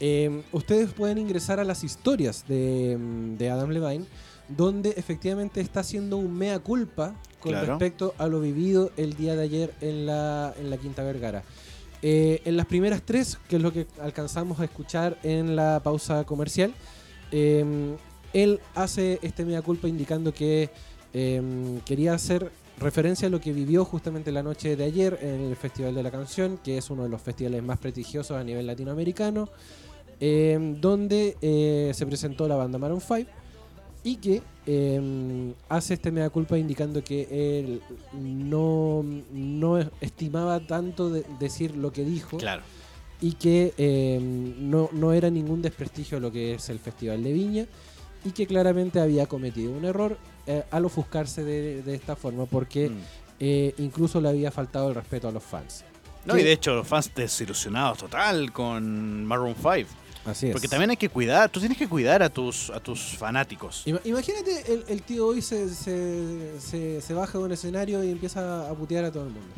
[0.00, 4.04] eh, ustedes pueden ingresar a las historias de, mm, de Adam Levine,
[4.48, 7.66] donde efectivamente está haciendo un mea culpa con Claro.
[7.66, 11.42] respecto a lo vivido el día de ayer en la, en la Quinta Vergara.
[12.02, 16.24] Eh, en las primeras tres, que es lo que alcanzamos a escuchar en la pausa
[16.24, 16.72] comercial,
[17.30, 17.96] eh,
[18.32, 20.70] él hace este mea culpa indicando que
[21.14, 25.56] eh, quería hacer referencia a lo que vivió justamente la noche de ayer en el
[25.56, 29.48] Festival de la Canción, que es uno de los festivales más prestigiosos a nivel latinoamericano,
[30.20, 33.28] eh, donde eh, se presentó la banda Maroon 5
[34.04, 37.28] y que eh, hace este mea culpa indicando que
[37.60, 37.80] él
[38.14, 42.62] no, no estimaba tanto de- decir lo que dijo Claro.
[43.20, 47.66] y que eh, no, no era ningún desprestigio lo que es el Festival de Viña
[48.24, 52.88] y que claramente había cometido un error eh, al ofuscarse de, de esta forma porque
[52.90, 52.98] Mm.
[53.40, 55.84] eh, incluso le había faltado el respeto a los fans.
[56.24, 56.40] No, ¿Qué?
[56.42, 59.88] y de hecho los fans desilusionados total con Maroon 5.
[60.24, 60.52] Así es.
[60.52, 63.82] Porque también hay que cuidar, tú tienes que cuidar a tus, a tus fanáticos.
[63.86, 68.10] Ima- Imagínate el, el tío hoy se, se, se- se baja de un escenario y
[68.10, 69.48] empieza a putear a todo el mundo.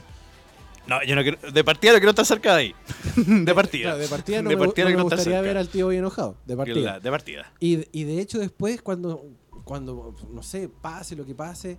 [0.86, 2.74] No, yo no quiero, de partida no quiero estar cerca de ahí.
[3.16, 3.82] de partida.
[3.84, 6.36] Claro, de partida no De me, partida no me gustaría ver al tío hoy enojado.
[6.46, 7.00] De partida.
[7.00, 7.52] De partida.
[7.60, 9.24] Y, y de hecho después cuando,
[9.64, 11.78] cuando, no sé, pase lo que pase,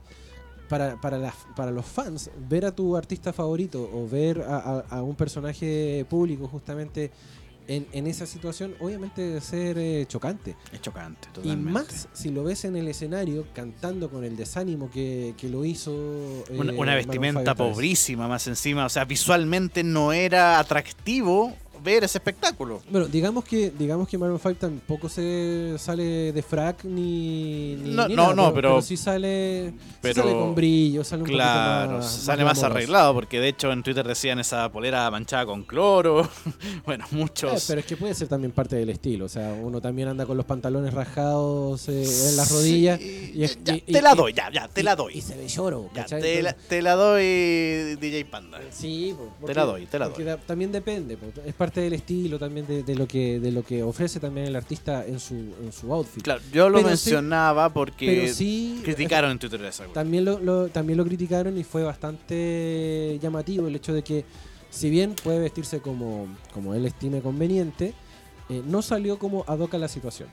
[0.70, 4.80] para, para, las- para los fans, ver a tu artista favorito o ver a, a-
[4.98, 7.12] a un personaje público justamente
[7.68, 10.56] en, en esa situación, obviamente debe ser eh, chocante.
[10.72, 11.72] Es chocante, Y totalmente.
[11.72, 15.92] más si lo ves en el escenario cantando con el desánimo que, que lo hizo.
[15.92, 18.86] eh, Una, una Maroon vestimenta pobrísima más encima.
[18.86, 22.82] O sea, visualmente no era atractivo ver ese espectáculo.
[22.90, 28.08] Bueno, digamos que digamos que Maroon 5 tampoco se sale de frac ni, ni- No,
[28.08, 31.92] ni no, nada, no, pero- sí sale, sí pero- sale con brillo, sale un Claro,
[31.98, 36.28] más, sale más arreglado porque de hecho en Twitter decían esa polera manchada con cloro.
[36.86, 37.66] bueno, Eh, muchos.
[37.68, 40.38] pero es que puede ser también parte del estilo, o sea, uno también anda con
[40.38, 44.34] los pantalones rajados eh, en las rodillas Sí, y es- ya, y- te la doy,
[44.34, 45.14] ya, ya, te la doy.
[45.18, 48.60] y se ve lloro, Ya, te, la, te doy DJ Panda.
[48.72, 50.26] Sí, po, porque- la doy, te la doy.
[50.46, 54.20] también depende, es parte del estilo también de, de lo que de lo que ofrece
[54.20, 56.24] también el artista en su en su outfit.
[56.24, 59.86] Claro, yo lo Pero sí- mencionaba porque Pero sí criticaron en Twitter esa.
[59.88, 64.26] También lo, lo- también lo criticaron y fue bastante llamativo el hecho de que,
[64.70, 67.94] si bien puede vestirse como, como él estime conveniente,
[68.50, 70.30] eh, no salió como ad hoc a la situación.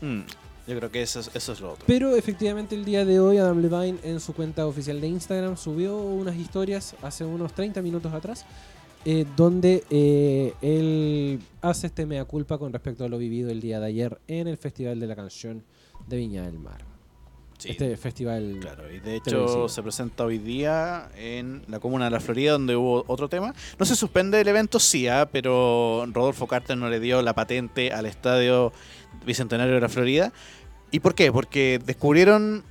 [0.00, 0.20] Mm.
[0.66, 1.84] Yo creo que eso, es- eso es lo otro.
[1.86, 5.96] Pero efectivamente el día de hoy Adam Levine en su cuenta oficial de Instagram subió
[5.96, 8.44] unas historias hace unos 30 minutos atrás
[9.04, 13.80] eh, donde eh, él hace este mea culpa con respecto a lo vivido el día
[13.80, 15.64] de ayer en el Festival de la Canción
[16.06, 16.84] de Viña del Mar.
[17.58, 18.88] Sí, Este festival claro.
[18.88, 19.64] Y de televisivo.
[19.64, 23.52] hecho se presenta hoy día en la comuna de la Florida donde hubo otro tema.
[23.78, 27.92] No se suspende el evento, sí, ah, pero Rodolfo Carter no le dio la patente
[27.92, 28.72] al estadio
[29.26, 30.32] Bicentenario de la Florida.
[30.92, 31.32] ¿Y por qué?
[31.32, 32.62] Porque descubrieron,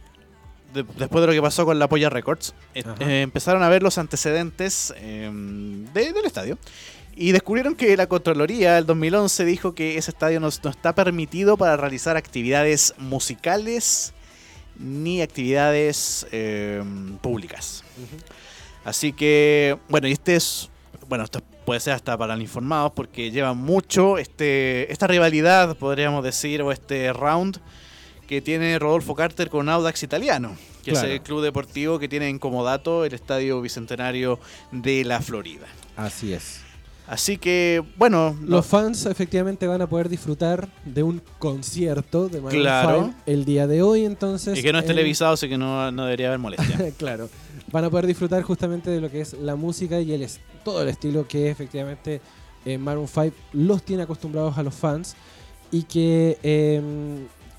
[0.77, 3.83] de- después de lo que pasó con la Polla Records, eh, eh, empezaron a ver
[3.83, 5.29] los antecedentes eh,
[5.93, 6.57] de- del estadio.
[7.19, 11.57] Y descubrieron que la Contraloría, el 2011, dijo que ese estadio no, no está permitido
[11.57, 14.13] para realizar actividades musicales
[14.79, 16.83] ni actividades eh,
[17.21, 17.83] públicas.
[18.85, 20.69] Así que, bueno, y este es,
[21.09, 26.23] bueno, esto puede ser hasta para los informados porque lleva mucho este, esta rivalidad, podríamos
[26.23, 27.59] decir, o este round
[28.27, 31.07] que tiene Rodolfo Carter con Audax Italiano, que Claro.
[31.07, 34.39] es el club deportivo que tiene en comodato el Estadio Bicentenario
[34.71, 35.65] de la Florida.
[35.95, 36.61] Así es.
[37.07, 42.61] Así que, bueno, Los fans efectivamente van a poder disfrutar de un concierto de Maroon
[42.61, 42.99] Claro.
[43.05, 44.59] 5 el día de hoy entonces.
[44.59, 46.91] y que no es en- televisado, así que no, no debería haber molestia.
[46.97, 47.29] claro.
[47.71, 50.27] Van a poder disfrutar justamente de lo que es la música y el
[50.65, 52.19] todo el estilo que efectivamente
[52.65, 55.15] eh, Maroon 5 los tiene acostumbrados a los fans
[55.71, 56.81] y que eh,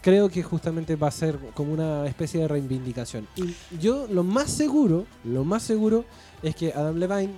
[0.09, 3.29] creo que justamente va a ser como una especie de reivindicación.
[3.37, 6.07] Y yo lo más seguro, lo más seguro
[6.43, 7.35] es que Adam Levine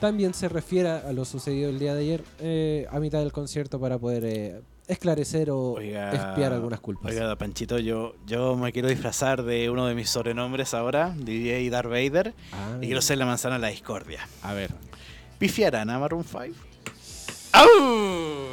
[0.00, 3.78] también se refiera a lo sucedido el día de ayer eh, a mitad del concierto
[3.78, 7.12] para poder eh, esclarecer o Oiga, expiar algunas culpas.
[7.12, 11.88] Oiga, Panchito, yo, yo me quiero disfrazar de uno de mis sobrenombres ahora, DJ Darth
[11.88, 14.26] Vader, Ah, y quiero ser la manzana de la discordia.
[14.42, 14.72] a ver,
[15.38, 16.42] ¿Pifiarán a Maroon 5?
[17.52, 18.47] ¡Au!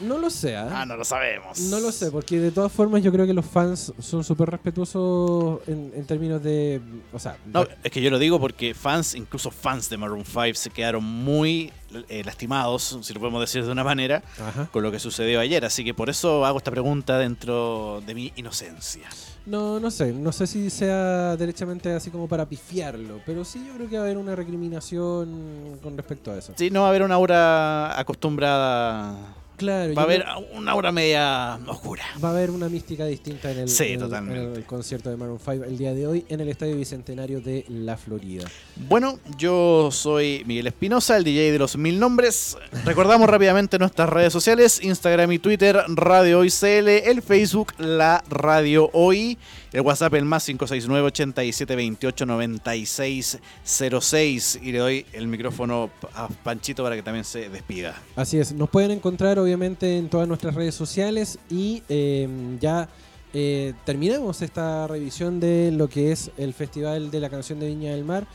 [0.00, 0.68] No lo sé, ¿ah?
[0.82, 1.58] Ah, no lo sabemos.
[1.60, 5.60] No lo sé, porque de todas formas yo creo que los fans son súper respetuosos
[5.66, 6.80] en, en términos de...
[7.12, 10.54] O sea, No, es que yo lo digo porque fans, incluso fans de Maroon 5,
[10.54, 11.72] se quedaron muy
[12.08, 14.68] eh, lastimados, si lo podemos decir de una manera, Ajá.
[14.72, 15.64] con lo que sucedió ayer.
[15.64, 19.08] Así que por eso hago esta pregunta dentro de mi inocencia.
[19.46, 23.72] No, no sé, no sé si sea derechamente así como para pifiarlo, pero sí yo
[23.74, 26.52] creo que va a haber una recriminación con respecto a eso.
[26.56, 29.16] Sí, no va a haber una aura acostumbrada.
[29.58, 32.04] Claro, Va a haber una aura media oscura.
[32.24, 34.42] va a haber una mística distinta en el, Sí, en el- totalmente.
[34.44, 37.64] en el concierto de Maroon 5 el día de hoy en el Estadio Bicentenario de
[37.68, 38.44] La Florida.
[38.88, 42.56] Bueno, yo soy Miguel Espinosa, el DJ de los mil nombres.
[42.84, 48.88] Recordamos rápidamente nuestras redes sociales, Instagram y Twitter, Radio Hoy CL, el Facebook, La Radio
[48.92, 49.36] Hoy,
[49.72, 56.96] el WhatsApp, el más 569 8728 9606 Y le doy el micrófono a Panchito para
[56.96, 57.94] que también se despida.
[58.16, 62.28] Así es, nos pueden encontrar obviamente en todas nuestras redes sociales y eh,
[62.60, 62.88] ya
[63.34, 67.92] eh, terminamos esta revisión de lo que es el Festival de la Canción de Viña
[67.92, 68.26] del Mar.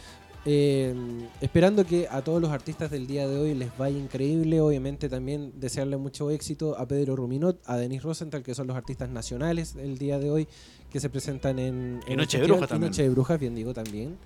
[0.45, 0.93] Eh,
[1.41, 5.53] esperando que a todos los artistas del día de hoy les vaya increíble, obviamente también
[5.55, 9.97] desearle mucho éxito a Pedro Ruminot, a Denis Rosenthal, que son los artistas nacionales del
[9.97, 10.47] día de hoy
[10.91, 12.91] que se presentan en, Noche de festival, Brujas también.
[12.91, 14.17] Noche de Brujas, bien digo también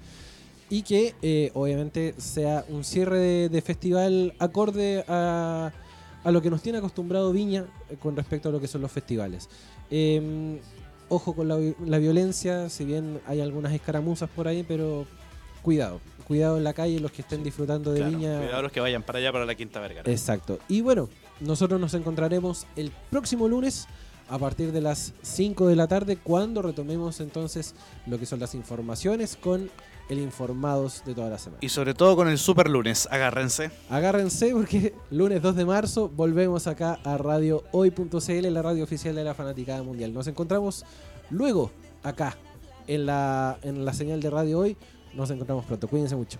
[0.69, 5.71] y que eh, obviamente sea un cierre de, de festival acorde a,
[6.23, 8.91] a lo que nos tiene acostumbrado Viña eh, con respecto a lo que son los
[8.91, 9.49] festivales.
[9.89, 10.59] Eh,
[11.09, 15.05] ojo con la, la violencia, si bien hay algunas escaramuzas por ahí, pero
[15.61, 18.39] cuidado, cuidado en la calle los que estén disfrutando de Claro, Viña.
[18.39, 20.09] cuidado los que vayan para allá, para la Quinta Vergara.
[20.11, 20.59] Exacto.
[20.67, 23.87] Y bueno, nosotros nos encontraremos el próximo lunes
[24.29, 27.75] a partir de las 5 de la tarde cuando retomemos entonces
[28.07, 29.69] lo que son las informaciones con
[30.09, 31.59] el informados de toda la semana.
[31.61, 33.71] Y sobre todo con el Super Lunes, agárrense.
[33.89, 39.23] Agárrense porque lunes 2 de marzo volvemos acá a Radio Hoy.cl, la radio oficial de
[39.23, 40.13] la Fanaticada Mundial.
[40.13, 40.85] Nos encontramos
[41.29, 41.71] luego
[42.03, 42.37] acá
[42.87, 44.77] en la, en la señal de Radio Hoy.
[45.17, 45.87] Nos encontramos pronto.
[45.87, 46.37] Cuídense mucho.